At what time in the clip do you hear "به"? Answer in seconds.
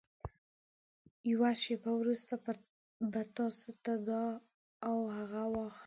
3.11-3.21